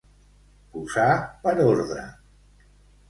Posar 0.77 1.05
per 1.43 1.55
ordre. 1.67 2.09